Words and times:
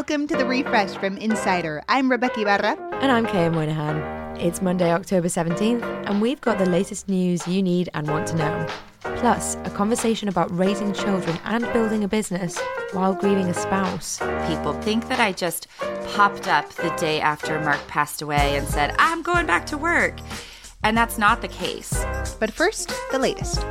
Welcome 0.00 0.26
to 0.28 0.34
the 0.34 0.46
refresh 0.46 0.96
from 0.96 1.18
Insider. 1.18 1.82
I'm 1.86 2.08
Rebeca 2.08 2.38
Ibarra. 2.38 2.74
And 3.02 3.12
I'm 3.12 3.26
Qayyah 3.26 3.52
Moynihan. 3.52 3.98
It's 4.40 4.62
Monday, 4.62 4.90
October 4.90 5.28
17th, 5.28 5.82
and 6.08 6.22
we've 6.22 6.40
got 6.40 6.56
the 6.56 6.64
latest 6.64 7.06
news 7.06 7.46
you 7.46 7.62
need 7.62 7.90
and 7.92 8.08
want 8.08 8.26
to 8.28 8.36
know. 8.36 8.66
Plus, 9.00 9.56
a 9.56 9.70
conversation 9.70 10.26
about 10.26 10.50
raising 10.56 10.94
children 10.94 11.38
and 11.44 11.70
building 11.74 12.02
a 12.02 12.08
business 12.08 12.58
while 12.92 13.12
grieving 13.12 13.50
a 13.50 13.54
spouse. 13.54 14.18
People 14.48 14.72
think 14.72 15.06
that 15.08 15.20
I 15.20 15.32
just 15.32 15.66
popped 16.14 16.48
up 16.48 16.70
the 16.70 16.88
day 16.96 17.20
after 17.20 17.60
Mark 17.60 17.86
passed 17.86 18.22
away 18.22 18.56
and 18.56 18.66
said, 18.66 18.94
I'm 18.98 19.20
going 19.20 19.44
back 19.44 19.66
to 19.66 19.76
work. 19.76 20.18
And 20.82 20.96
that's 20.96 21.18
not 21.18 21.42
the 21.42 21.48
case. 21.48 22.02
But 22.40 22.50
first, 22.50 22.90
the 23.12 23.18
latest. 23.18 23.62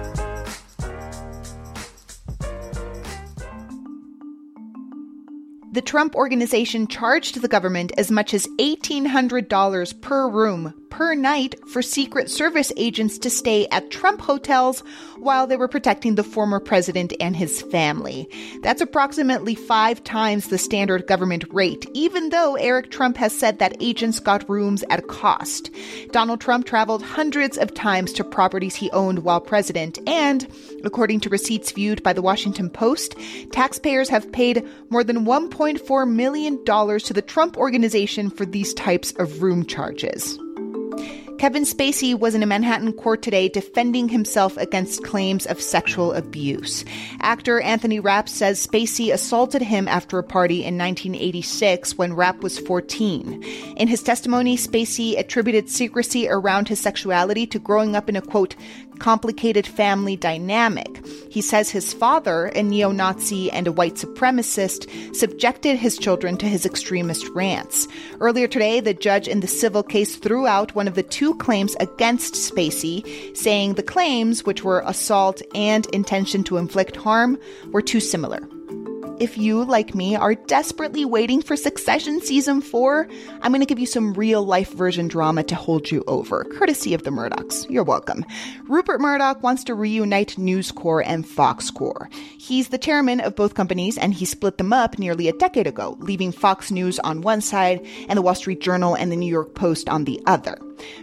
The 5.71 5.81
Trump 5.83 6.15
organization 6.15 6.87
charged 6.87 7.39
the 7.39 7.47
government 7.47 7.91
as 7.95 8.09
much 8.09 8.33
as 8.33 8.47
$1,800 8.57 10.01
per 10.01 10.27
room 10.27 10.73
per 10.89 11.13
night 11.13 11.55
for 11.69 11.81
Secret 11.81 12.29
Service 12.29 12.71
agents 12.75 13.17
to 13.19 13.29
stay 13.29 13.67
at 13.67 13.91
Trump 13.91 14.19
hotels 14.19 14.81
while 15.17 15.47
they 15.47 15.55
were 15.55 15.67
protecting 15.67 16.15
the 16.15 16.23
former 16.23 16.59
president 16.59 17.13
and 17.19 17.35
his 17.35 17.61
family. 17.61 18.27
That's 18.63 18.81
approximately 18.81 19.55
five 19.55 20.03
times 20.03 20.47
the 20.47 20.57
standard 20.57 21.07
government 21.07 21.45
rate, 21.51 21.85
even 21.93 22.29
though 22.29 22.55
Eric 22.55 22.91
Trump 22.91 23.17
has 23.17 23.37
said 23.37 23.59
that 23.59 23.77
agents 23.79 24.19
got 24.19 24.49
rooms 24.49 24.83
at 24.89 24.99
a 24.99 25.03
cost. 25.03 25.69
Donald 26.11 26.41
Trump 26.41 26.65
traveled 26.65 27.03
hundreds 27.03 27.57
of 27.57 27.73
times 27.73 28.11
to 28.13 28.23
properties 28.23 28.75
he 28.75 28.89
owned 28.91 29.19
while 29.19 29.41
president, 29.41 29.99
and, 30.07 30.47
according 30.83 31.19
to 31.19 31.29
receipts 31.29 31.71
viewed 31.71 32.01
by 32.01 32.13
the 32.13 32.21
Washington 32.21 32.69
Post, 32.69 33.15
taxpayers 33.51 34.09
have 34.09 34.31
paid 34.31 34.67
more 34.89 35.03
than 35.03 35.25
$1.4 35.59 36.09
million 36.09 36.63
to 36.63 37.13
the 37.13 37.21
Trump 37.21 37.57
organization 37.57 38.29
for 38.29 38.45
these 38.45 38.73
types 38.75 39.11
of 39.19 39.43
room 39.43 39.65
charges. 39.65 40.39
Kevin 41.37 41.63
Spacey 41.63 42.19
was 42.19 42.35
in 42.35 42.43
a 42.43 42.45
Manhattan 42.45 42.91
court 42.91 43.21
today 43.21 43.47
defending 43.47 44.09
himself 44.09 44.57
against 44.57 45.05
claims 45.05 45.45
of 45.45 45.61
sexual 45.61 46.11
abuse. 46.13 46.83
Actor 47.21 47.61
Anthony 47.61 47.99
Rapp 47.99 48.27
says 48.27 48.65
Spacey 48.65 49.13
assaulted 49.13 49.61
him 49.61 49.87
after 49.87 50.17
a 50.17 50.23
party 50.23 50.65
in 50.65 50.77
1986 50.77 51.97
when 51.97 52.13
Rapp 52.13 52.41
was 52.41 52.59
14. 52.59 53.41
In 53.77 53.87
his 53.87 54.03
testimony, 54.03 54.57
Spacey 54.57 55.17
attributed 55.17 55.69
secrecy 55.69 56.27
around 56.27 56.67
his 56.67 56.81
sexuality 56.81 57.47
to 57.47 57.59
growing 57.59 57.95
up 57.95 58.09
in 58.09 58.17
a 58.17 58.21
quote, 58.21 58.57
complicated 58.99 59.65
family 59.65 60.15
dynamic. 60.15 61.05
He 61.29 61.41
says 61.41 61.69
his 61.69 61.93
father, 61.93 62.47
a 62.47 62.61
neo 62.61 62.91
Nazi 62.91 63.49
and 63.51 63.67
a 63.67 63.71
white 63.71 63.95
supremacist, 63.95 65.15
subjected 65.15 65.77
his 65.77 65.97
children 65.97 66.37
to 66.37 66.45
his 66.45 66.65
extremist 66.65 67.27
rants. 67.29 67.87
Earlier 68.19 68.47
today, 68.47 68.79
the 68.79 68.93
judge 68.93 69.27
in 69.27 69.39
the 69.39 69.47
civil 69.47 69.83
case 69.83 70.15
threw 70.15 70.45
out 70.45 70.75
one 70.75 70.87
of 70.87 70.95
the 70.95 71.03
two 71.03 71.35
claims 71.35 71.75
against 71.79 72.33
Spacey, 72.33 73.35
saying 73.35 73.73
the 73.73 73.83
claims, 73.83 74.45
which 74.45 74.63
were 74.63 74.83
assault 74.85 75.41
and 75.55 75.85
intention 75.87 76.43
to 76.45 76.57
inflict 76.57 76.95
harm, 76.95 77.37
were 77.71 77.81
too 77.81 77.99
similar. 77.99 78.47
If 79.19 79.37
you, 79.37 79.65
like 79.65 79.93
me, 79.93 80.15
are 80.15 80.33
desperately 80.33 81.03
waiting 81.03 81.41
for 81.41 81.57
Succession 81.57 82.21
Season 82.21 82.61
4, 82.61 83.05
I'm 83.41 83.51
going 83.51 83.59
to 83.59 83.65
give 83.65 83.77
you 83.77 83.85
some 83.85 84.13
real 84.13 84.45
life 84.45 84.71
version 84.71 85.09
drama 85.09 85.43
to 85.43 85.55
hold 85.55 85.91
you 85.91 86.05
over, 86.07 86.45
courtesy 86.45 86.93
of 86.93 87.03
the 87.03 87.09
Murdochs. 87.09 87.69
You're 87.69 87.83
welcome. 87.83 88.23
Rupert 88.69 89.01
Murdoch 89.01 89.43
wants 89.43 89.65
to 89.65 89.75
reunite 89.75 90.37
News 90.37 90.71
Corp 90.71 91.05
and 91.05 91.27
Fox 91.27 91.69
Corp. 91.69 92.13
He's 92.13 92.69
the 92.69 92.77
chairman 92.77 93.19
of 93.19 93.35
both 93.35 93.55
companies, 93.55 93.97
and 93.97 94.13
he 94.13 94.23
split 94.23 94.57
them 94.57 94.71
up 94.71 94.97
nearly 94.97 95.27
a 95.27 95.33
decade 95.33 95.67
ago, 95.67 95.97
leaving 95.99 96.31
Fox 96.31 96.71
News 96.71 96.97
on 96.99 97.19
one 97.19 97.41
side 97.41 97.85
and 98.07 98.15
the 98.15 98.21
Wall 98.21 98.35
Street 98.35 98.61
Journal 98.61 98.95
and 98.95 99.11
the 99.11 99.17
New 99.17 99.29
York 99.29 99.53
Post 99.53 99.89
on 99.89 100.05
the 100.05 100.21
other. 100.27 100.57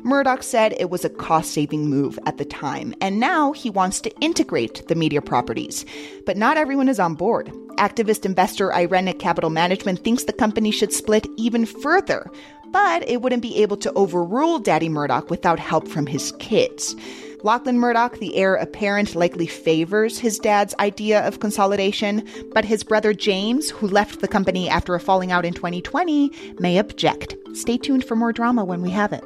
Murdoch 0.04 0.42
said 0.42 0.74
it 0.78 0.88
was 0.88 1.04
a 1.04 1.10
cost 1.10 1.52
saving 1.52 1.90
move 1.90 2.18
at 2.24 2.38
the 2.38 2.46
time, 2.46 2.94
and 3.02 3.20
now 3.20 3.52
he 3.52 3.68
wants 3.68 4.00
to 4.00 4.20
integrate 4.20 4.88
the 4.88 4.94
media 4.94 5.20
properties. 5.20 5.84
But 6.24 6.38
not 6.38 6.56
everyone 6.56 6.88
is 6.88 6.98
on 6.98 7.14
board. 7.14 7.52
Activist 7.76 8.24
investor 8.24 8.70
Irenic 8.70 9.18
Capital 9.18 9.50
Management 9.50 10.02
thinks 10.02 10.24
the 10.24 10.32
company 10.32 10.70
should 10.70 10.92
split 10.92 11.26
even 11.36 11.66
further, 11.66 12.30
but 12.72 13.06
it 13.08 13.20
wouldn't 13.20 13.42
be 13.42 13.62
able 13.62 13.76
to 13.76 13.92
overrule 13.92 14.58
Daddy 14.58 14.88
Murdoch 14.88 15.28
without 15.28 15.58
help 15.58 15.86
from 15.86 16.06
his 16.06 16.32
kids. 16.38 16.96
Lachlan 17.42 17.78
Murdoch, 17.78 18.18
the 18.18 18.34
heir 18.34 18.54
apparent, 18.54 19.14
likely 19.14 19.46
favors 19.46 20.18
his 20.18 20.38
dad's 20.38 20.74
idea 20.80 21.26
of 21.26 21.40
consolidation, 21.40 22.26
but 22.54 22.64
his 22.64 22.82
brother 22.82 23.12
James, 23.12 23.70
who 23.70 23.86
left 23.86 24.20
the 24.20 24.28
company 24.28 24.68
after 24.68 24.94
a 24.94 25.00
falling 25.00 25.30
out 25.30 25.44
in 25.44 25.52
2020, 25.52 26.32
may 26.58 26.78
object. 26.78 27.36
Stay 27.52 27.76
tuned 27.76 28.04
for 28.04 28.16
more 28.16 28.32
drama 28.32 28.64
when 28.64 28.80
we 28.80 28.90
have 28.90 29.12
it. 29.12 29.22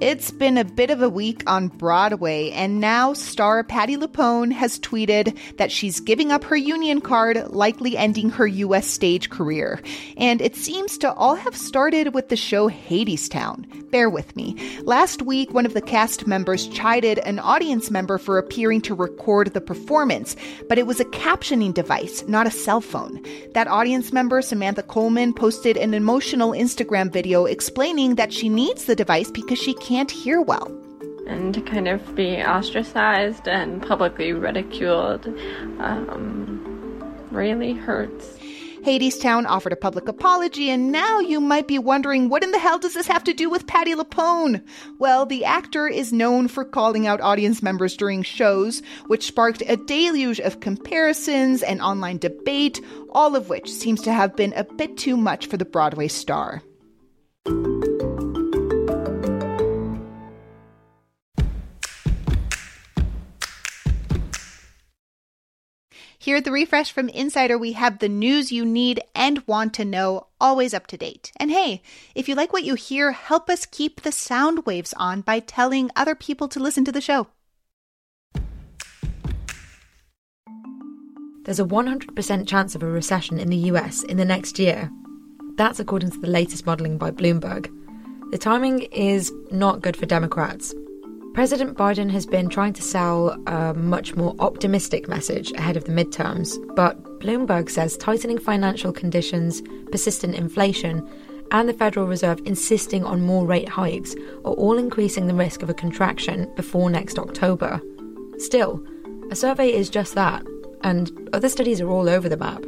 It's 0.00 0.30
been 0.30 0.58
a 0.58 0.64
bit 0.64 0.90
of 0.90 1.02
a 1.02 1.08
week 1.08 1.42
on 1.48 1.66
Broadway, 1.66 2.50
and 2.50 2.80
now 2.80 3.14
star 3.14 3.64
Patti 3.64 3.96
LuPone 3.96 4.52
has 4.52 4.78
tweeted 4.78 5.36
that 5.56 5.72
she's 5.72 5.98
giving 5.98 6.30
up 6.30 6.44
her 6.44 6.56
union 6.56 7.00
card, 7.00 7.48
likely 7.50 7.96
ending 7.96 8.30
her 8.30 8.46
U.S. 8.46 8.86
stage 8.86 9.28
career. 9.28 9.82
And 10.16 10.40
it 10.40 10.54
seems 10.54 10.98
to 10.98 11.12
all 11.12 11.34
have 11.34 11.56
started 11.56 12.14
with 12.14 12.28
the 12.28 12.36
show 12.36 12.68
Hadestown. 12.70 13.90
Bear 13.90 14.08
with 14.08 14.36
me. 14.36 14.56
Last 14.82 15.22
week, 15.22 15.52
one 15.52 15.66
of 15.66 15.74
the 15.74 15.82
cast 15.82 16.28
members 16.28 16.68
chided 16.68 17.18
an 17.20 17.40
audience 17.40 17.90
member 17.90 18.18
for 18.18 18.38
appearing 18.38 18.82
to 18.82 18.94
record 18.94 19.52
the 19.52 19.60
performance, 19.60 20.36
but 20.68 20.78
it 20.78 20.86
was 20.86 21.00
a 21.00 21.06
captioning 21.06 21.74
device, 21.74 22.22
not 22.28 22.46
a 22.46 22.52
cell 22.52 22.80
phone. 22.80 23.20
That 23.54 23.66
audience 23.66 24.12
member, 24.12 24.42
Samantha 24.42 24.84
Coleman, 24.84 25.34
posted 25.34 25.76
an 25.76 25.92
emotional 25.92 26.52
Instagram 26.52 27.12
video 27.12 27.46
explaining 27.46 28.14
that 28.14 28.32
she 28.32 28.48
needs 28.48 28.84
the 28.84 28.94
device 28.94 29.32
because 29.32 29.58
she 29.58 29.74
can't 29.88 30.10
hear 30.10 30.42
well. 30.42 30.66
And 31.26 31.54
to 31.54 31.62
kind 31.62 31.88
of 31.88 32.14
be 32.14 32.42
ostracized 32.42 33.48
and 33.48 33.80
publicly 33.80 34.34
ridiculed 34.34 35.26
um, 35.80 37.26
really 37.30 37.72
hurts. 37.72 38.36
Hadestown 38.82 39.46
offered 39.46 39.72
a 39.72 39.76
public 39.76 40.06
apology, 40.06 40.68
and 40.70 40.92
now 40.92 41.20
you 41.20 41.40
might 41.40 41.66
be 41.66 41.78
wondering 41.78 42.28
what 42.28 42.44
in 42.44 42.52
the 42.52 42.58
hell 42.58 42.78
does 42.78 42.94
this 42.94 43.06
have 43.06 43.24
to 43.24 43.32
do 43.32 43.48
with 43.50 43.66
Patti 43.66 43.94
LuPone? 43.94 44.62
Well, 44.98 45.24
the 45.24 45.44
actor 45.46 45.88
is 45.88 46.12
known 46.12 46.48
for 46.48 46.64
calling 46.64 47.06
out 47.06 47.20
audience 47.20 47.62
members 47.62 47.96
during 47.96 48.22
shows, 48.22 48.82
which 49.06 49.26
sparked 49.26 49.62
a 49.66 49.76
deluge 49.76 50.38
of 50.38 50.60
comparisons 50.60 51.62
and 51.62 51.80
online 51.80 52.18
debate, 52.18 52.80
all 53.10 53.34
of 53.34 53.48
which 53.48 53.70
seems 53.70 54.02
to 54.02 54.12
have 54.12 54.36
been 54.36 54.52
a 54.52 54.64
bit 54.64 54.98
too 54.98 55.16
much 55.16 55.46
for 55.46 55.56
the 55.56 55.64
Broadway 55.64 56.08
star. 56.08 56.62
Here 66.18 66.36
at 66.36 66.44
the 66.44 66.52
Refresh 66.52 66.92
from 66.92 67.08
Insider, 67.08 67.56
we 67.56 67.72
have 67.72 67.98
the 67.98 68.08
news 68.08 68.50
you 68.50 68.64
need 68.64 69.00
and 69.14 69.46
want 69.46 69.72
to 69.74 69.84
know, 69.84 70.26
always 70.40 70.74
up 70.74 70.86
to 70.88 70.96
date. 70.96 71.30
And 71.36 71.50
hey, 71.50 71.82
if 72.14 72.28
you 72.28 72.34
like 72.34 72.52
what 72.52 72.64
you 72.64 72.74
hear, 72.74 73.12
help 73.12 73.48
us 73.48 73.66
keep 73.66 74.02
the 74.02 74.12
sound 74.12 74.66
waves 74.66 74.92
on 74.96 75.20
by 75.20 75.40
telling 75.40 75.90
other 75.94 76.14
people 76.14 76.48
to 76.48 76.60
listen 76.60 76.84
to 76.84 76.92
the 76.92 77.00
show. 77.00 77.28
there's 81.48 81.58
a 81.58 81.64
100% 81.64 82.46
chance 82.46 82.74
of 82.74 82.82
a 82.82 82.86
recession 82.86 83.38
in 83.38 83.48
the 83.48 83.56
US 83.72 84.02
in 84.02 84.18
the 84.18 84.24
next 84.26 84.58
year. 84.58 84.90
That's 85.56 85.80
according 85.80 86.10
to 86.10 86.18
the 86.18 86.26
latest 86.26 86.66
modelling 86.66 86.98
by 86.98 87.10
Bloomberg. 87.10 87.72
The 88.32 88.36
timing 88.36 88.82
is 88.92 89.32
not 89.50 89.80
good 89.80 89.96
for 89.96 90.04
Democrats. 90.04 90.74
President 91.38 91.78
Biden 91.78 92.10
has 92.10 92.26
been 92.26 92.48
trying 92.48 92.72
to 92.72 92.82
sell 92.82 93.40
a 93.46 93.72
much 93.72 94.16
more 94.16 94.34
optimistic 94.40 95.06
message 95.06 95.52
ahead 95.52 95.76
of 95.76 95.84
the 95.84 95.92
midterms, 95.92 96.58
but 96.74 97.00
Bloomberg 97.20 97.70
says 97.70 97.96
tightening 97.96 98.40
financial 98.40 98.92
conditions, 98.92 99.62
persistent 99.92 100.34
inflation, 100.34 101.08
and 101.52 101.68
the 101.68 101.72
Federal 101.72 102.08
Reserve 102.08 102.40
insisting 102.44 103.04
on 103.04 103.20
more 103.20 103.46
rate 103.46 103.68
hikes 103.68 104.16
are 104.44 104.54
all 104.54 104.76
increasing 104.76 105.28
the 105.28 105.32
risk 105.32 105.62
of 105.62 105.70
a 105.70 105.74
contraction 105.74 106.52
before 106.56 106.90
next 106.90 107.20
October. 107.20 107.80
Still, 108.38 108.84
a 109.30 109.36
survey 109.36 109.72
is 109.72 109.88
just 109.88 110.16
that 110.16 110.44
and 110.82 111.30
other 111.32 111.48
studies 111.48 111.80
are 111.80 111.88
all 111.88 112.08
over 112.08 112.28
the 112.28 112.36
map. 112.36 112.64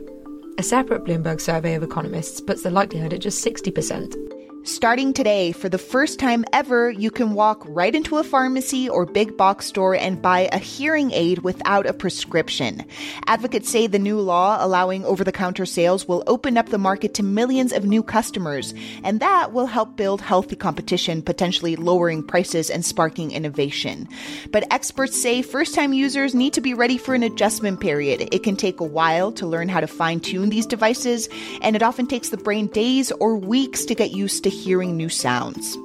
A 0.58 0.62
separate 0.62 1.02
Bloomberg 1.02 1.40
survey 1.40 1.74
of 1.74 1.82
economists 1.82 2.40
puts 2.40 2.62
the 2.62 2.70
likelihood 2.70 3.14
at 3.14 3.20
just 3.20 3.44
60%. 3.44 4.29
Starting 4.70 5.12
today, 5.12 5.50
for 5.50 5.68
the 5.68 5.78
first 5.78 6.20
time 6.20 6.44
ever, 6.52 6.92
you 6.92 7.10
can 7.10 7.34
walk 7.34 7.64
right 7.66 7.92
into 7.92 8.18
a 8.18 8.22
pharmacy 8.22 8.88
or 8.88 9.04
big 9.04 9.36
box 9.36 9.66
store 9.66 9.96
and 9.96 10.22
buy 10.22 10.48
a 10.52 10.58
hearing 10.58 11.10
aid 11.10 11.40
without 11.40 11.86
a 11.86 11.92
prescription. 11.92 12.84
Advocates 13.26 13.68
say 13.68 13.88
the 13.88 13.98
new 13.98 14.20
law 14.20 14.64
allowing 14.64 15.04
over 15.04 15.24
the 15.24 15.32
counter 15.32 15.66
sales 15.66 16.06
will 16.06 16.22
open 16.28 16.56
up 16.56 16.68
the 16.68 16.78
market 16.78 17.14
to 17.14 17.22
millions 17.24 17.72
of 17.72 17.84
new 17.84 18.00
customers, 18.00 18.72
and 19.02 19.18
that 19.18 19.52
will 19.52 19.66
help 19.66 19.96
build 19.96 20.20
healthy 20.20 20.54
competition, 20.54 21.20
potentially 21.20 21.74
lowering 21.74 22.22
prices 22.22 22.70
and 22.70 22.84
sparking 22.84 23.32
innovation. 23.32 24.08
But 24.52 24.72
experts 24.72 25.20
say 25.20 25.42
first 25.42 25.74
time 25.74 25.92
users 25.92 26.32
need 26.32 26.52
to 26.52 26.60
be 26.60 26.74
ready 26.74 26.96
for 26.96 27.16
an 27.16 27.24
adjustment 27.24 27.80
period. 27.80 28.32
It 28.32 28.44
can 28.44 28.54
take 28.54 28.78
a 28.78 28.84
while 28.84 29.32
to 29.32 29.48
learn 29.48 29.68
how 29.68 29.80
to 29.80 29.88
fine 29.88 30.20
tune 30.20 30.48
these 30.48 30.66
devices, 30.66 31.28
and 31.60 31.74
it 31.74 31.82
often 31.82 32.06
takes 32.06 32.28
the 32.28 32.36
brain 32.36 32.68
days 32.68 33.10
or 33.10 33.36
weeks 33.36 33.84
to 33.86 33.96
get 33.96 34.12
used 34.12 34.44
to 34.44 34.59
hearing 34.60 34.96
new 34.96 35.08
sounds. 35.08 35.76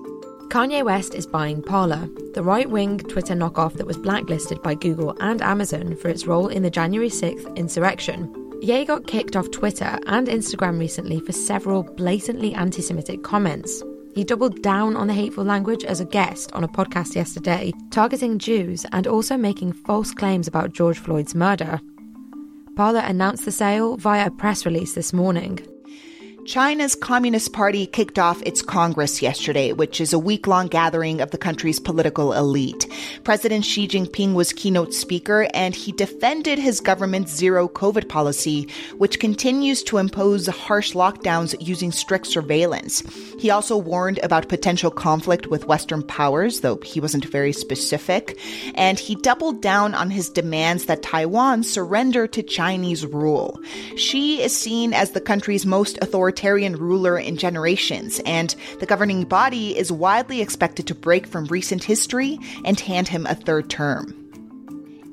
Kanye 0.50 0.84
West 0.84 1.16
is 1.16 1.26
buying 1.26 1.62
Parler, 1.62 2.10
the 2.34 2.44
right 2.44 2.70
wing 2.70 3.00
Twitter 3.00 3.34
knockoff 3.34 3.74
that 3.74 3.88
was 3.88 3.98
blacklisted 3.98 4.62
by 4.62 4.76
Google 4.76 5.16
and 5.20 5.42
Amazon 5.42 5.96
for 5.96 6.10
its 6.10 6.28
role 6.28 6.50
in 6.50 6.62
the 6.62 6.70
January 6.70 7.10
6th 7.10 7.56
insurrection. 7.56 8.34
Ye 8.62 8.86
got 8.86 9.08
kicked 9.08 9.36
off 9.36 9.50
Twitter 9.52 9.98
and 10.08 10.28
Instagram 10.28 10.78
recently 10.80 11.20
for 11.20 11.32
several 11.32 11.84
blatantly 11.84 12.54
anti 12.54 12.82
Semitic 12.82 13.24
comments. 13.24 13.82
He 14.14 14.24
doubled 14.24 14.62
down 14.62 14.96
on 14.96 15.08
the 15.08 15.14
hateful 15.14 15.44
language 15.44 15.84
as 15.84 16.00
a 16.00 16.06
guest 16.06 16.52
on 16.54 16.64
a 16.64 16.70
podcast 16.70 17.16
yesterday, 17.16 17.74
targeting 17.92 18.40
Jews 18.40 18.86
and 18.92 19.08
also 19.08 19.38
making 19.38 19.74
false 19.74 20.14
claims 20.14 20.48
about 20.48 20.74
George 20.74 21.00
Floyd's 21.00 21.36
murder. 21.36 21.82
Parler 22.76 23.02
announced 23.02 23.46
the 23.46 23.52
sale 23.52 23.98
via 23.98 24.28
a 24.28 24.32
press 24.32 24.66
release 24.66 24.96
this 24.96 25.12
morning. 25.14 25.60
China's 26.46 26.94
Communist 26.94 27.54
Party 27.54 27.88
kicked 27.88 28.20
off 28.20 28.40
its 28.44 28.62
Congress 28.62 29.20
yesterday, 29.20 29.74
which 29.74 30.00
is 30.00 30.14
a 30.14 30.20
week 30.20 30.46
long 30.46 30.68
gathering 30.68 31.20
of 31.20 31.32
the 31.32 31.40
country's 31.40 31.80
political 31.80 32.34
elite. 32.34 32.88
President 33.24 33.66
Xi 33.66 33.88
Jinping 33.88 34.36
was 34.36 34.54
keynote 34.54 34.94
speaker 34.94 35.48
and 35.56 35.74
he 35.74 35.92
defended 35.92 36.60
his 36.60 36.82
government's 36.82 37.34
zero 37.34 37.68
COVID 37.68 38.10
policy, 38.10 38.70
which 39.00 39.20
continues 39.20 39.82
to 39.84 39.98
impose 39.98 40.46
harsh 40.46 40.94
lockdowns 40.94 41.56
using 41.60 41.92
strict 41.92 42.28
surveillance. 42.28 43.02
He 43.40 43.50
also 43.50 43.76
warned 43.76 44.20
about 44.22 44.48
potential 44.48 44.92
conflict 44.92 45.48
with 45.48 45.66
Western 45.66 46.04
powers, 46.04 46.62
though 46.62 46.78
he 46.78 47.00
wasn't 47.00 47.26
very 47.26 47.54
specific. 47.54 48.38
And 48.76 49.00
he 49.00 49.16
doubled 49.16 49.64
down 49.64 49.96
on 49.96 50.12
his 50.12 50.30
demands 50.30 50.86
that 50.86 51.02
Taiwan 51.02 51.64
surrender 51.64 52.28
to 52.28 52.44
Chinese 52.44 53.04
rule. 53.04 53.60
Xi 53.96 54.44
is 54.44 54.56
seen 54.56 54.94
as 54.94 55.12
the 55.12 55.22
country's 55.22 55.66
most 55.66 55.98
authoritarian 56.04 56.35
authoritarian 56.36 56.76
ruler 56.76 57.18
in 57.18 57.38
generations, 57.38 58.20
and 58.26 58.56
the 58.82 58.86
governing 58.86 59.24
body 59.24 59.78
is 59.78 59.90
widely 59.90 60.42
expected 60.42 60.86
to 60.86 60.94
break 60.94 61.26
from 61.26 61.46
recent 61.46 61.82
history 61.82 62.38
and 62.66 62.78
hand 62.78 63.08
him 63.08 63.26
a 63.26 63.36
third 63.36 63.70
term. 63.70 64.25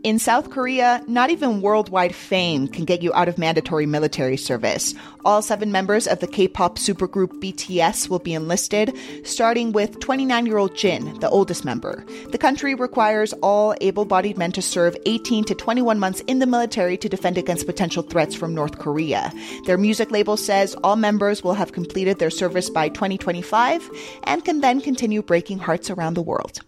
In 0.02 0.18
South 0.18 0.50
Korea, 0.50 1.00
not 1.06 1.30
even 1.30 1.60
worldwide 1.60 2.12
fame 2.12 2.66
can 2.66 2.84
get 2.84 3.02
you 3.02 3.14
out 3.14 3.28
of 3.28 3.38
mandatory 3.38 3.86
military 3.86 4.36
service. 4.36 4.94
All 5.24 5.42
seven 5.42 5.70
members 5.70 6.08
of 6.08 6.18
the 6.18 6.26
K 6.26 6.48
pop 6.48 6.76
supergroup 6.76 7.28
BTS 7.40 8.08
will 8.08 8.18
be 8.18 8.34
enlisted, 8.34 8.98
starting 9.22 9.70
with 9.70 10.00
29 10.00 10.44
year 10.44 10.58
old 10.58 10.74
Jin, 10.74 11.20
the 11.20 11.28
oldest 11.28 11.64
member. 11.64 12.04
The 12.32 12.38
country 12.38 12.74
requires 12.74 13.32
all 13.44 13.76
able 13.80 14.04
bodied 14.04 14.36
men 14.36 14.50
to 14.52 14.62
serve 14.62 14.96
18 15.06 15.44
to 15.44 15.54
21 15.54 16.00
months 16.00 16.18
in 16.22 16.40
the 16.40 16.46
military 16.46 16.96
to 16.96 17.08
defend 17.08 17.38
against 17.38 17.66
potential 17.66 18.02
threats 18.02 18.34
from 18.34 18.56
North 18.56 18.80
Korea. 18.80 19.32
Their 19.66 19.78
music 19.78 20.10
label 20.10 20.36
says 20.36 20.74
all 20.82 20.96
members 20.96 21.44
will 21.44 21.54
have 21.54 21.70
completed 21.70 22.18
their 22.18 22.30
service 22.30 22.68
by 22.68 22.88
2025 22.88 23.88
and 24.24 24.44
can 24.44 24.62
then 24.62 24.80
continue 24.80 25.22
breaking 25.22 25.60
hearts 25.60 25.90
around 25.90 26.14
the 26.14 26.22
world. 26.22 26.60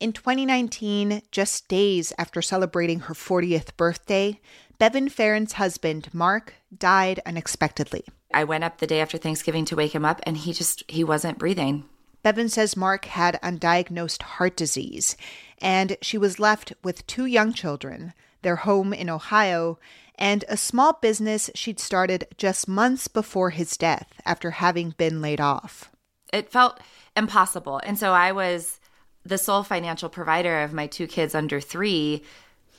In 0.00 0.12
2019, 0.12 1.22
just 1.32 1.66
days 1.66 2.12
after 2.18 2.40
celebrating 2.40 3.00
her 3.00 3.14
40th 3.14 3.76
birthday, 3.76 4.40
Bevan 4.78 5.08
Farrand's 5.08 5.54
husband, 5.54 6.08
Mark, 6.12 6.54
died 6.76 7.18
unexpectedly. 7.26 8.04
I 8.32 8.44
went 8.44 8.62
up 8.62 8.78
the 8.78 8.86
day 8.86 9.00
after 9.00 9.18
Thanksgiving 9.18 9.64
to 9.64 9.74
wake 9.74 9.96
him 9.96 10.04
up 10.04 10.20
and 10.22 10.36
he 10.36 10.52
just 10.52 10.84
he 10.86 11.02
wasn't 11.02 11.38
breathing. 11.38 11.84
Bevan 12.22 12.48
says 12.48 12.76
Mark 12.76 13.06
had 13.06 13.40
undiagnosed 13.42 14.22
heart 14.22 14.56
disease 14.56 15.16
and 15.60 15.96
she 16.00 16.16
was 16.16 16.38
left 16.38 16.72
with 16.84 17.06
two 17.08 17.26
young 17.26 17.52
children, 17.52 18.12
their 18.42 18.56
home 18.56 18.92
in 18.92 19.10
Ohio, 19.10 19.80
and 20.14 20.44
a 20.48 20.56
small 20.56 20.92
business 20.92 21.50
she'd 21.56 21.80
started 21.80 22.28
just 22.36 22.68
months 22.68 23.08
before 23.08 23.50
his 23.50 23.76
death 23.76 24.12
after 24.24 24.52
having 24.52 24.90
been 24.90 25.20
laid 25.20 25.40
off. 25.40 25.90
It 26.32 26.52
felt 26.52 26.78
impossible. 27.16 27.80
And 27.84 27.98
so 27.98 28.12
I 28.12 28.30
was 28.30 28.78
the 29.28 29.38
sole 29.38 29.62
financial 29.62 30.08
provider 30.08 30.62
of 30.62 30.72
my 30.72 30.86
two 30.86 31.06
kids 31.06 31.34
under 31.34 31.60
three 31.60 32.22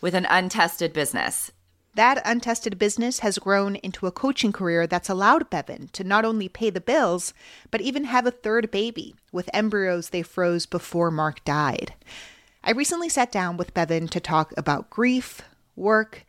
with 0.01 0.15
an 0.15 0.25
untested 0.29 0.93
business. 0.93 1.51
That 1.95 2.21
untested 2.25 2.79
business 2.79 3.19
has 3.19 3.39
grown 3.39 3.75
into 3.77 4.07
a 4.07 4.11
coaching 4.11 4.51
career 4.51 4.87
that's 4.87 5.09
allowed 5.09 5.49
Bevan 5.49 5.89
to 5.93 6.03
not 6.03 6.25
only 6.25 6.47
pay 6.47 6.69
the 6.69 6.81
bills, 6.81 7.33
but 7.71 7.81
even 7.81 8.05
have 8.05 8.25
a 8.25 8.31
third 8.31 8.71
baby 8.71 9.15
with 9.31 9.49
embryos 9.53 10.09
they 10.09 10.21
froze 10.21 10.65
before 10.65 11.11
Mark 11.11 11.43
died. 11.43 11.93
I 12.63 12.71
recently 12.71 13.09
sat 13.09 13.31
down 13.31 13.57
with 13.57 13.73
Bevan 13.73 14.07
to 14.09 14.19
talk 14.19 14.53
about 14.57 14.89
grief, 14.89 15.41
work, 15.75 16.25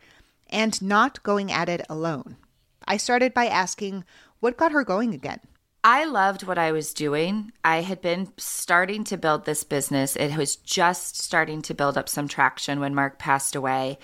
and 0.49 0.81
not 0.81 1.23
going 1.23 1.51
at 1.51 1.69
it 1.69 1.81
alone. 1.89 2.37
I 2.87 2.97
started 2.97 3.33
by 3.33 3.45
asking 3.47 4.03
what 4.39 4.57
got 4.57 4.71
her 4.71 4.83
going 4.83 5.13
again. 5.13 5.39
I 5.83 6.05
loved 6.05 6.43
what 6.43 6.59
I 6.59 6.71
was 6.71 6.93
doing. 6.93 7.51
I 7.63 7.81
had 7.81 8.01
been 8.01 8.31
starting 8.37 9.03
to 9.05 9.17
build 9.17 9.45
this 9.45 9.63
business. 9.63 10.15
It 10.15 10.37
was 10.37 10.55
just 10.55 11.19
starting 11.19 11.61
to 11.63 11.73
build 11.73 11.97
up 11.97 12.07
some 12.07 12.27
traction 12.27 12.79
when 12.79 12.93
Mark 12.93 13.17
passed 13.17 13.55
away. 13.55 13.97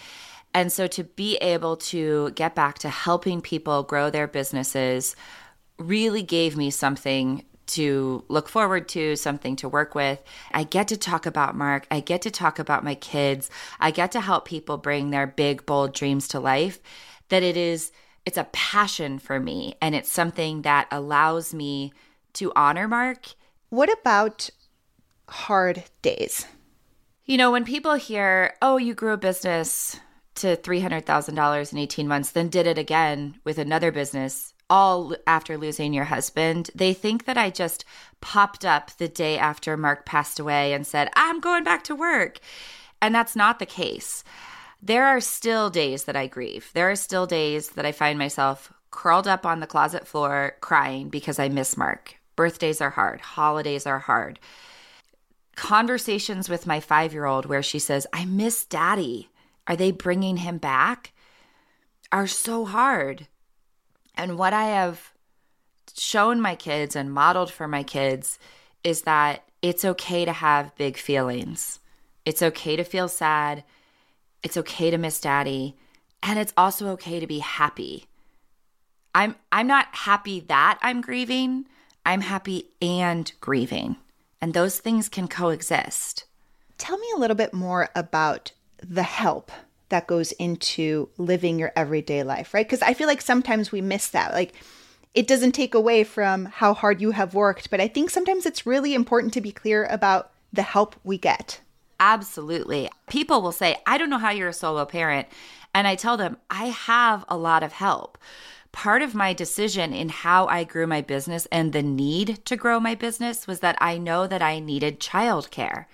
And 0.53 0.71
so 0.71 0.87
to 0.87 1.03
be 1.03 1.35
able 1.37 1.77
to 1.77 2.31
get 2.31 2.55
back 2.55 2.79
to 2.79 2.89
helping 2.89 3.41
people 3.41 3.83
grow 3.83 4.09
their 4.09 4.27
businesses 4.27 5.15
really 5.77 6.23
gave 6.23 6.57
me 6.57 6.71
something 6.71 7.45
to 7.67 8.23
look 8.27 8.49
forward 8.49 8.87
to, 8.89 9.15
something 9.15 9.55
to 9.57 9.69
work 9.69 9.93
with. 9.93 10.23
I 10.51 10.63
get 10.63 10.87
to 10.87 10.97
talk 10.97 11.25
about 11.25 11.55
Mark. 11.55 11.85
I 11.91 11.99
get 11.99 12.23
to 12.23 12.31
talk 12.31 12.57
about 12.57 12.83
my 12.83 12.95
kids. 12.95 13.51
I 13.79 13.91
get 13.91 14.13
to 14.13 14.21
help 14.21 14.45
people 14.45 14.77
bring 14.77 15.11
their 15.11 15.27
big, 15.27 15.65
bold 15.65 15.93
dreams 15.93 16.27
to 16.29 16.39
life. 16.39 16.79
That 17.29 17.43
it 17.43 17.57
is 17.57 17.91
it's 18.27 18.37
a 18.37 18.49
passion 18.51 19.17
for 19.17 19.39
me 19.39 19.73
and 19.81 19.95
it's 19.95 20.11
something 20.11 20.63
that 20.63 20.85
allows 20.91 21.53
me 21.53 21.93
to 22.33 22.51
honor 22.57 22.85
Mark. 22.85 23.27
What 23.69 23.89
about 23.89 24.49
hard 25.29 25.85
days? 26.01 26.45
You 27.23 27.37
know, 27.37 27.51
when 27.51 27.63
people 27.63 27.93
hear, 27.93 28.53
"Oh, 28.61 28.75
you 28.75 28.93
grew 28.93 29.13
a 29.13 29.17
business 29.17 30.01
to 30.35 30.57
$300,000 30.57 31.71
in 31.71 31.77
18 31.77 32.05
months, 32.05 32.31
then 32.31 32.49
did 32.49 32.67
it 32.67 32.77
again 32.77 33.39
with 33.45 33.57
another 33.57 33.93
business 33.93 34.53
all 34.69 35.15
after 35.25 35.57
losing 35.57 35.93
your 35.93 36.03
husband, 36.03 36.69
they 36.75 36.93
think 36.93 37.23
that 37.23 37.37
I 37.37 37.49
just 37.49 37.85
popped 38.19 38.65
up 38.65 38.91
the 38.97 39.07
day 39.07 39.37
after 39.37 39.77
Mark 39.77 40.05
passed 40.05 40.37
away 40.37 40.73
and 40.73 40.85
said, 40.85 41.09
I'm 41.15 41.39
going 41.39 41.63
back 41.63 41.85
to 41.85 41.95
work. 41.95 42.39
And 43.01 43.15
that's 43.15 43.37
not 43.37 43.59
the 43.59 43.65
case 43.65 44.25
there 44.81 45.05
are 45.05 45.19
still 45.21 45.69
days 45.69 46.05
that 46.05 46.15
I 46.15 46.27
grieve. 46.27 46.69
There 46.73 46.89
are 46.89 46.95
still 46.95 47.25
days 47.25 47.69
that 47.71 47.85
I 47.85 47.91
find 47.91 48.17
myself 48.17 48.71
curled 48.91 49.27
up 49.27 49.45
on 49.45 49.59
the 49.59 49.67
closet 49.67 50.07
floor 50.07 50.55
crying 50.61 51.09
because 51.09 51.39
I 51.39 51.49
miss 51.49 51.75
Mark. 51.77 52.15
Birthdays 52.35 52.81
are 52.81 52.91
hard, 52.91 53.19
holidays 53.21 53.85
are 53.85 53.99
hard. 53.99 54.39
Conversations 55.55 56.49
with 56.49 56.67
my 56.67 56.79
five 56.79 57.13
year 57.13 57.25
old 57.25 57.45
where 57.45 57.63
she 57.63 57.79
says, 57.79 58.05
I 58.13 58.25
miss 58.25 58.65
daddy. 58.65 59.29
Are 59.65 59.75
they 59.75 59.91
bringing 59.91 60.37
him 60.37 60.59
back? 60.59 61.13
Are 62.11 62.27
so 62.27 62.63
hard. 62.63 63.27
And 64.15 64.37
what 64.37 64.53
I 64.53 64.65
have 64.65 65.13
shown 65.95 66.39
my 66.39 66.55
kids 66.55 66.95
and 66.95 67.11
modeled 67.11 67.51
for 67.51 67.67
my 67.67 67.83
kids 67.83 68.39
is 68.83 69.01
that 69.01 69.43
it's 69.61 69.83
okay 69.83 70.23
to 70.25 70.31
have 70.31 70.75
big 70.75 70.97
feelings 70.97 71.79
It's 72.25 72.43
okay 72.43 72.75
to 72.75 72.83
feel 72.83 73.07
sad. 73.07 73.63
It's 74.43 74.57
okay 74.57 74.91
to 74.91 74.97
miss 74.97 75.19
daddy. 75.19 75.75
And 76.23 76.39
it's 76.39 76.53
also 76.57 76.89
okay 76.89 77.19
to 77.19 77.27
be 77.27 77.39
happy. 77.39 78.05
I'm 79.13 79.35
I'm 79.51 79.67
not 79.67 79.87
happy 79.91 80.41
that 80.41 80.77
I'm 80.81 81.01
grieving. 81.01 81.65
I'm 82.05 82.21
happy 82.21 82.69
and 82.81 83.31
grieving. 83.41 83.97
And 84.41 84.53
those 84.53 84.79
things 84.79 85.09
can 85.09 85.27
coexist. 85.27 86.25
Tell 86.77 86.97
me 86.97 87.07
a 87.15 87.19
little 87.19 87.35
bit 87.35 87.53
more 87.53 87.89
about 87.95 88.51
the 88.79 89.03
help 89.03 89.51
that 89.89 90.07
goes 90.07 90.31
into 90.33 91.09
living 91.17 91.57
your 91.57 91.71
everyday 91.75 92.23
life, 92.23 92.53
right? 92.53 92.65
Because 92.65 92.81
I 92.81 92.93
feel 92.93 93.07
like 93.07 93.21
sometimes 93.21 93.71
we 93.71 93.81
miss 93.81 94.09
that. 94.09 94.33
Like, 94.33 94.53
it 95.13 95.27
doesn't 95.27 95.53
take 95.53 95.73
away 95.73 96.03
from 96.03 96.45
how 96.45 96.73
hard 96.73 97.01
you 97.01 97.11
have 97.11 97.33
worked, 97.33 97.71
but 97.71 97.81
I 97.81 97.87
think 97.87 98.09
sometimes 98.09 98.45
it's 98.45 98.65
really 98.65 98.93
important 98.93 99.33
to 99.33 99.41
be 99.41 99.51
clear 99.51 99.85
about 99.85 100.31
the 100.53 100.61
help 100.61 100.95
we 101.03 101.17
get. 101.17 101.61
Absolutely. 101.99 102.89
People 103.09 103.41
will 103.41 103.51
say, 103.51 103.77
I 103.85 103.97
don't 103.97 104.09
know 104.09 104.17
how 104.17 104.31
you're 104.31 104.49
a 104.49 104.53
solo 104.53 104.85
parent. 104.85 105.27
And 105.73 105.87
I 105.87 105.95
tell 105.95 106.17
them, 106.17 106.37
I 106.49 106.65
have 106.65 107.25
a 107.27 107.37
lot 107.37 107.63
of 107.63 107.73
help. 107.73 108.17
Part 108.71 109.01
of 109.01 109.15
my 109.15 109.33
decision 109.33 109.93
in 109.93 110.09
how 110.09 110.45
I 110.47 110.63
grew 110.63 110.85
my 110.85 111.01
business 111.01 111.47
and 111.51 111.73
the 111.73 111.81
need 111.81 112.45
to 112.45 112.55
grow 112.55 112.79
my 112.79 112.95
business 112.95 113.47
was 113.47 113.59
that 113.61 113.77
I 113.81 113.97
know 113.97 114.27
that 114.27 114.41
I 114.41 114.59
needed 114.59 114.99
childcare. 114.99 115.85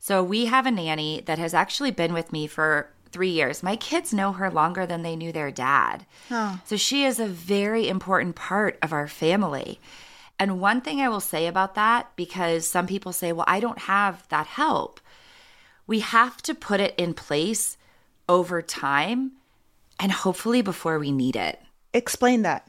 So 0.00 0.22
we 0.22 0.46
have 0.46 0.66
a 0.66 0.70
nanny 0.70 1.22
that 1.26 1.38
has 1.38 1.54
actually 1.54 1.90
been 1.90 2.12
with 2.12 2.32
me 2.32 2.46
for 2.46 2.90
three 3.10 3.30
years. 3.30 3.62
My 3.62 3.76
kids 3.76 4.12
know 4.12 4.32
her 4.32 4.50
longer 4.50 4.84
than 4.86 5.02
they 5.02 5.14
knew 5.14 5.30
their 5.30 5.52
dad. 5.52 6.04
Oh. 6.30 6.60
So 6.64 6.76
she 6.76 7.04
is 7.04 7.20
a 7.20 7.26
very 7.26 7.88
important 7.88 8.34
part 8.34 8.76
of 8.82 8.92
our 8.92 9.06
family. 9.06 9.78
And 10.38 10.60
one 10.60 10.80
thing 10.80 11.00
I 11.00 11.08
will 11.08 11.20
say 11.20 11.46
about 11.46 11.76
that, 11.76 12.10
because 12.16 12.66
some 12.66 12.88
people 12.88 13.12
say, 13.12 13.32
well, 13.32 13.44
I 13.46 13.60
don't 13.60 13.78
have 13.78 14.28
that 14.30 14.48
help, 14.48 15.00
we 15.86 16.00
have 16.00 16.40
to 16.42 16.54
put 16.54 16.80
it 16.80 16.94
in 16.96 17.14
place 17.14 17.76
over 18.28 18.62
time 18.62 19.32
and 20.00 20.12
hopefully 20.12 20.62
before 20.62 20.98
we 20.98 21.12
need 21.12 21.36
it. 21.36 21.60
Explain 21.92 22.42
that. 22.42 22.66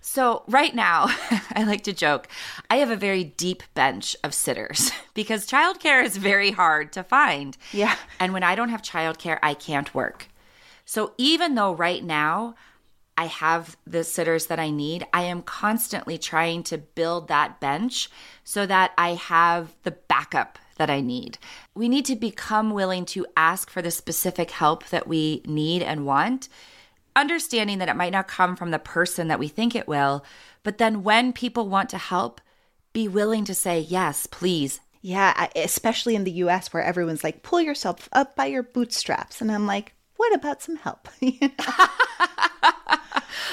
So, 0.00 0.44
right 0.46 0.72
now, 0.72 1.08
I 1.52 1.64
like 1.64 1.82
to 1.84 1.92
joke, 1.92 2.28
I 2.70 2.76
have 2.76 2.90
a 2.90 2.96
very 2.96 3.24
deep 3.24 3.64
bench 3.74 4.14
of 4.22 4.34
sitters 4.34 4.92
because 5.14 5.48
childcare 5.48 6.04
is 6.04 6.16
very 6.16 6.52
hard 6.52 6.92
to 6.92 7.02
find. 7.02 7.56
Yeah. 7.72 7.96
And 8.20 8.32
when 8.32 8.44
I 8.44 8.54
don't 8.54 8.68
have 8.68 8.82
childcare, 8.82 9.40
I 9.42 9.54
can't 9.54 9.92
work. 9.94 10.28
So, 10.84 11.12
even 11.18 11.56
though 11.56 11.72
right 11.72 12.04
now 12.04 12.54
I 13.18 13.26
have 13.26 13.76
the 13.84 14.04
sitters 14.04 14.46
that 14.46 14.60
I 14.60 14.70
need, 14.70 15.06
I 15.12 15.22
am 15.22 15.42
constantly 15.42 16.18
trying 16.18 16.62
to 16.64 16.78
build 16.78 17.26
that 17.28 17.58
bench 17.58 18.08
so 18.44 18.64
that 18.66 18.92
I 18.96 19.14
have 19.14 19.74
the 19.82 19.90
backup 19.90 20.58
that 20.76 20.90
I 20.90 21.00
need. 21.00 21.38
We 21.74 21.88
need 21.88 22.04
to 22.06 22.16
become 22.16 22.70
willing 22.70 23.04
to 23.06 23.26
ask 23.36 23.70
for 23.70 23.82
the 23.82 23.90
specific 23.90 24.50
help 24.50 24.86
that 24.88 25.06
we 25.06 25.42
need 25.44 25.82
and 25.82 26.06
want 26.06 26.48
understanding 27.16 27.78
that 27.78 27.88
it 27.88 27.96
might 27.96 28.12
not 28.12 28.28
come 28.28 28.54
from 28.54 28.70
the 28.70 28.78
person 28.78 29.28
that 29.28 29.38
we 29.38 29.48
think 29.48 29.74
it 29.74 29.88
will, 29.88 30.24
but 30.62 30.78
then 30.78 31.02
when 31.02 31.32
people 31.32 31.68
want 31.68 31.88
to 31.88 31.98
help, 31.98 32.40
be 32.92 33.08
willing 33.08 33.44
to 33.46 33.54
say, 33.54 33.80
yes, 33.80 34.26
please. 34.26 34.80
Yeah, 35.00 35.48
especially 35.56 36.14
in 36.14 36.24
the 36.24 36.32
US 36.32 36.72
where 36.72 36.82
everyone's 36.82 37.24
like, 37.24 37.42
pull 37.42 37.60
yourself 37.60 38.08
up 38.12 38.36
by 38.36 38.46
your 38.46 38.62
bootstraps. 38.62 39.40
And 39.40 39.50
I'm 39.50 39.66
like, 39.66 39.94
what 40.16 40.34
about 40.34 40.62
some 40.62 40.76
help? 40.76 41.08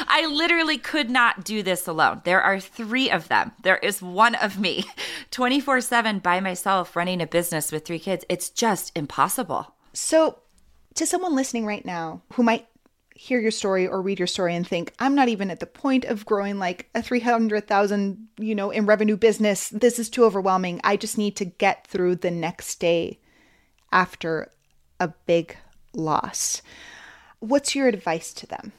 I 0.08 0.26
literally 0.26 0.78
could 0.78 1.10
not 1.10 1.44
do 1.44 1.64
this 1.64 1.88
alone. 1.88 2.22
There 2.26 2.42
are 2.42 2.60
three 2.60 3.10
of 3.10 3.28
them. 3.28 3.52
There 3.62 3.78
is 3.78 4.02
one 4.02 4.36
of 4.36 4.60
me, 4.60 4.86
24 5.32 5.82
7 5.82 6.20
by 6.20 6.40
myself, 6.40 6.96
running 6.96 7.22
a 7.22 7.28
business 7.28 7.72
with 7.72 7.86
three 7.86 8.00
kids. 8.00 8.26
It's 8.30 8.50
just 8.50 8.92
impossible. 8.96 9.76
So, 9.94 10.40
to 10.96 11.06
someone 11.06 11.36
listening 11.36 11.66
right 11.66 11.86
now 11.86 12.22
who 12.34 12.44
might 12.44 12.68
hear 13.16 13.40
your 13.40 13.52
story 13.52 13.88
or 13.88 14.02
read 14.02 14.20
your 14.20 14.28
story 14.28 14.56
and 14.56 14.68
think, 14.68 14.94
I'm 15.00 15.16
not 15.16 15.30
even 15.30 15.50
at 15.52 15.60
the 15.60 15.66
point 15.66 16.06
of 16.06 16.26
growing 16.26 16.60
like 16.60 16.90
a 16.96 17.02
300,000, 17.02 18.28
you 18.38 18.56
know, 18.56 18.72
in 18.72 18.86
revenue 18.86 19.18
business. 19.18 19.70
This 19.70 20.00
is 20.00 20.10
too 20.10 20.26
overwhelming. 20.26 20.82
I 20.84 20.98
just 20.98 21.18
need 21.18 21.36
to 21.38 21.46
get 21.46 21.88
through 21.88 22.18
the 22.18 22.32
next 22.32 22.80
day 22.80 23.20
after 23.92 24.52
a 25.00 25.10
big 25.26 25.58
loss. 25.94 26.62
What's 27.40 27.76
your 27.76 27.88
advice 27.88 28.34
to 28.34 28.48
them? 28.48 28.74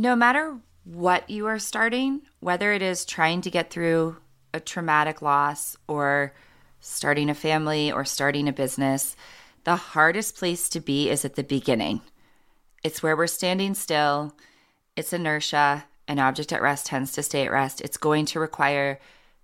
No 0.00 0.16
matter 0.16 0.58
what 0.84 1.28
you 1.28 1.46
are 1.46 1.58
starting, 1.58 2.22
whether 2.38 2.72
it 2.72 2.80
is 2.80 3.04
trying 3.04 3.42
to 3.42 3.50
get 3.50 3.68
through 3.68 4.16
a 4.54 4.58
traumatic 4.58 5.20
loss 5.20 5.76
or 5.86 6.32
starting 6.80 7.28
a 7.28 7.34
family 7.34 7.92
or 7.92 8.06
starting 8.06 8.48
a 8.48 8.52
business, 8.54 9.14
the 9.64 9.76
hardest 9.76 10.36
place 10.36 10.70
to 10.70 10.80
be 10.80 11.10
is 11.10 11.26
at 11.26 11.34
the 11.34 11.44
beginning. 11.44 12.00
It's 12.82 13.02
where 13.02 13.14
we're 13.14 13.26
standing 13.26 13.74
still. 13.74 14.34
It's 14.96 15.12
inertia. 15.12 15.84
An 16.08 16.18
object 16.18 16.50
at 16.54 16.62
rest 16.62 16.86
tends 16.86 17.12
to 17.12 17.22
stay 17.22 17.44
at 17.44 17.52
rest. 17.52 17.82
It's 17.82 17.98
going 17.98 18.24
to 18.24 18.40
require 18.40 18.98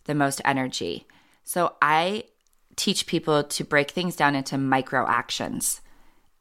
the 0.05 0.15
most 0.15 0.41
energy. 0.43 1.07
So 1.45 1.75
I 1.83 2.25
teach 2.77 3.07
people 3.07 3.45
to 3.45 3.63
break 3.63 3.91
things 3.91 4.17
down 4.17 4.35
into 4.35 4.57
micro 4.57 5.07
actions. 5.07 5.83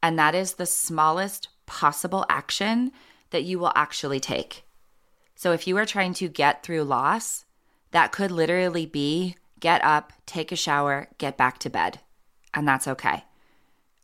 And 0.02 0.18
that 0.18 0.34
is 0.34 0.54
the 0.54 0.64
smallest 0.64 1.48
possible 1.66 2.24
action 2.30 2.92
that 3.30 3.44
you 3.44 3.58
will 3.58 3.72
actually 3.74 4.20
take. 4.20 4.64
So 5.34 5.52
if 5.52 5.66
you 5.66 5.76
are 5.76 5.86
trying 5.86 6.14
to 6.14 6.28
get 6.28 6.62
through 6.62 6.84
loss, 6.84 7.44
that 7.90 8.12
could 8.12 8.30
literally 8.30 8.86
be 8.86 9.36
get 9.60 9.84
up, 9.84 10.12
take 10.26 10.52
a 10.52 10.56
shower, 10.56 11.08
get 11.18 11.36
back 11.36 11.58
to 11.58 11.70
bed. 11.70 12.00
And 12.54 12.66
that's 12.66 12.88
okay. 12.88 13.24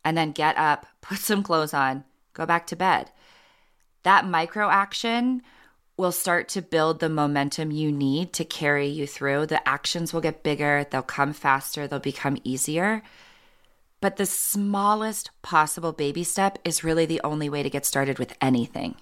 And 0.05 0.17
then 0.17 0.33
get 0.33 0.57
up, 0.57 0.87
put 1.01 1.19
some 1.19 1.43
clothes 1.43 1.75
on, 1.75 2.05
go 2.35 2.47
back 2.47 2.67
to 2.69 2.77
bed. 2.77 3.11
That 4.03 4.27
micro 4.27 4.69
action 4.69 5.43
will 5.97 6.13
start 6.13 6.49
to 6.49 6.63
build 6.63 7.01
the 7.01 7.09
momentum 7.09 7.71
you 7.71 7.93
need 7.93 8.33
to 8.33 8.45
carry 8.45 8.89
you 8.89 9.07
through. 9.07 9.47
The 9.47 9.67
actions 9.69 10.13
will 10.13 10.21
get 10.21 10.43
bigger, 10.43 10.87
they'll 10.91 11.03
come 11.03 11.33
faster, 11.33 11.87
they'll 11.87 12.01
become 12.01 12.39
easier. 12.45 13.03
But 14.01 14.17
the 14.17 14.27
smallest 14.27 15.31
possible 15.43 15.93
baby 15.93 16.25
step 16.25 16.59
is 16.65 16.83
really 16.83 17.07
the 17.07 17.21
only 17.23 17.49
way 17.49 17.63
to 17.63 17.71
get 17.71 17.87
started 17.87 18.19
with 18.19 18.37
anything. 18.41 18.97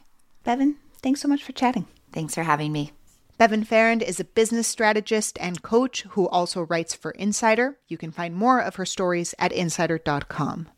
Bevan, 0.44 0.76
thanks 1.02 1.20
so 1.20 1.28
much 1.28 1.44
for 1.44 1.52
chatting. 1.52 1.87
Thanks 2.12 2.35
for 2.35 2.42
having 2.42 2.73
me. 2.73 2.92
Bevan 3.38 3.64
Farrand 3.64 4.02
is 4.02 4.20
a 4.20 4.25
business 4.25 4.68
strategist 4.68 5.38
and 5.40 5.62
coach 5.62 6.02
who 6.11 6.28
also 6.28 6.62
writes 6.62 6.94
for 6.94 7.12
Insider. 7.12 7.78
You 7.88 7.97
can 7.97 8.11
find 8.11 8.35
more 8.35 8.61
of 8.61 8.75
her 8.76 8.85
stories 8.85 9.35
at 9.38 9.52
insider.com. 9.52 10.68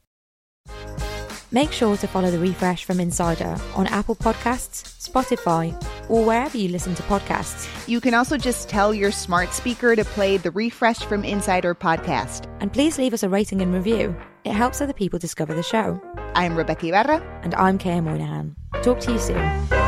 Make 1.50 1.72
sure 1.72 1.96
to 1.98 2.06
follow 2.06 2.30
the 2.30 2.38
refresh 2.38 2.84
from 2.84 2.98
Insider 2.98 3.58
on 3.74 3.86
Apple 3.88 4.14
Podcasts, 4.14 4.84
Spotify, 5.06 5.74
or 6.08 6.24
wherever 6.24 6.56
you 6.56 6.68
listen 6.68 6.94
to 6.94 7.02
podcasts. 7.02 7.68
You 7.86 8.00
can 8.00 8.14
also 8.14 8.38
just 8.38 8.68
tell 8.68 8.94
your 8.94 9.10
smart 9.10 9.52
speaker 9.52 9.94
to 9.94 10.04
play 10.04 10.38
the 10.38 10.50
Refresh 10.50 11.00
from 11.00 11.24
Insider 11.24 11.74
podcast. 11.74 12.46
And 12.60 12.72
please 12.72 12.96
leave 12.96 13.12
us 13.12 13.22
a 13.22 13.28
rating 13.28 13.60
and 13.60 13.74
review. 13.74 14.16
It 14.44 14.52
helps 14.52 14.80
other 14.80 14.94
people 14.94 15.18
discover 15.18 15.52
the 15.52 15.62
show. 15.62 16.00
I'm 16.34 16.56
Rebeca 16.56 16.88
Ibarra. 16.88 17.20
And 17.42 17.54
I'm 17.54 17.78
Qayyah 17.78 18.02
Moynihan. 18.02 18.56
Talk 18.82 19.00
to 19.00 19.12
you 19.12 19.18
soon. 19.18 19.81